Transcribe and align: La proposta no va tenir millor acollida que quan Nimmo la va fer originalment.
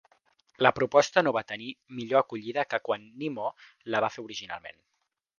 La 0.65 0.69
proposta 0.77 1.23
no 1.25 1.33
va 1.35 1.43
tenir 1.51 1.67
millor 1.99 2.21
acollida 2.25 2.63
que 2.71 2.79
quan 2.87 3.05
Nimmo 3.25 3.51
la 3.95 4.01
va 4.05 4.09
fer 4.15 4.25
originalment. 4.29 4.81